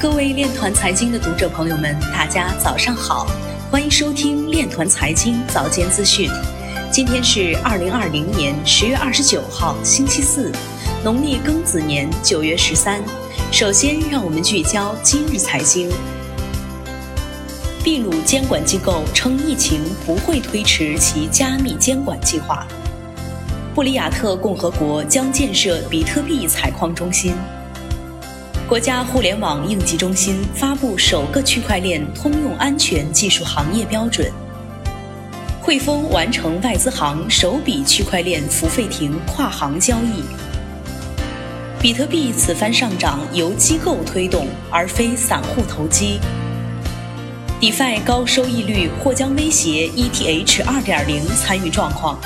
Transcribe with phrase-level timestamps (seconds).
[0.00, 3.26] 各位链团财经的读者朋友们，大家早上好，
[3.68, 6.30] 欢迎收听链团财经早间资讯。
[6.88, 10.52] 今天是二零二零年十月二十九号，星期四，
[11.02, 13.02] 农历庚子年九月十三。
[13.50, 15.90] 首先，让我们聚焦今日财经。
[17.82, 22.64] 秘鲁监管机构称，疫情不会推迟其加密监管计划。
[23.74, 27.34] 布里亚特共和国将建设比特币采矿中心。
[28.68, 34.30] 国家互联网应急中心发布首个区块链通用安全技术行业标准。
[35.58, 40.22] 汇丰完成外资行首笔区块链付费亭跨行交易。
[41.80, 46.20] 比特币此番上涨由机构推动，而非散户投机。
[47.62, 52.18] DeFi 高收益率或将威胁 ETH 2.0参与状况。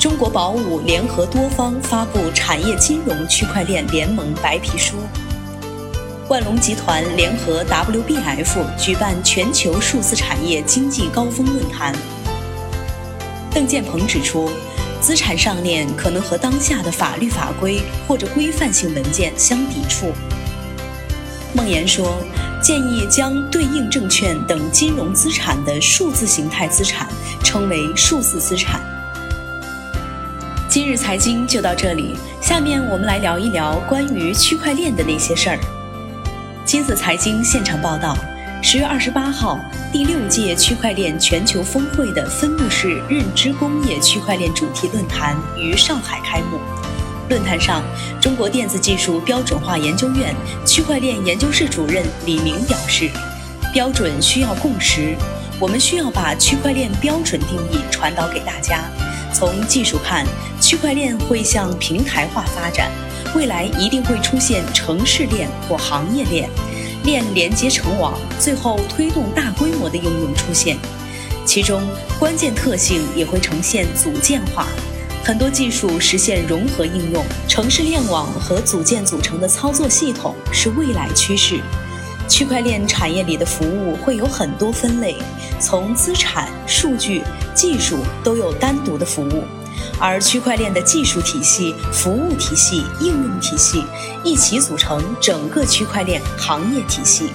[0.00, 4.96] 中国宝武联合多方发布产业金融区块链联盟白皮书。
[6.26, 11.94] 万隆集团联合 WBF 举办全球数字产业经济高峰论坛。
[13.52, 14.50] 邓建鹏指出，
[15.02, 20.10] 资产上链可能和当下的法律法规或者规范性文件相抵触。
[21.52, 22.24] 孟岩说，
[22.62, 27.06] 建议将对应证券等金融资产的数字形态资产
[27.44, 28.80] 称为数字资产。
[30.70, 35.58] 今日财经就到这里，下面我们来聊一聊关于区块链的那些事儿。
[36.64, 38.16] 金子财经现场报道：
[38.62, 39.58] 十月二十八号，
[39.90, 46.60] 第六届区块链全球峰会的分布式认知工业区块链主题论坛于上海开幕。
[47.28, 47.82] 论坛上，
[48.20, 50.32] 中国电子技术标准化研究院
[50.64, 53.10] 区块链研究室主任李明表示
[53.74, 55.16] ：“标准需要共识，
[55.58, 58.84] 我们需要把区块链标准定义传导给大家。
[59.32, 60.26] 从技术看。”
[60.60, 62.92] 区块链会向平台化发展，
[63.34, 66.48] 未来一定会出现城市链或行业链，
[67.02, 70.76] 链连接成网，最后推动大规模的应用出现。
[71.46, 71.82] 其中
[72.18, 74.66] 关键特性也会呈现组件化，
[75.24, 81.58] 很多技术实现融合应用，城市链网和组件组成的操作系统是未来趋势。
[82.30, 85.16] 区块链产业里的服务会有很多分类，
[85.58, 87.22] 从资产、数据、
[87.54, 89.42] 技术都有单独的服务。
[89.98, 93.84] 而区块链的技术体系、服务体系、应用体系
[94.22, 97.30] 一起组成整个区块链行业体系。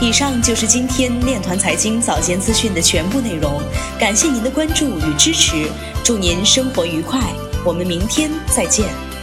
[0.00, 3.62] 以上就是今天链团财经早间资讯的全部内容，
[3.98, 5.66] 感谢您的关注与支持，
[6.04, 7.18] 祝您生活愉快，
[7.64, 9.13] 我们明天再见。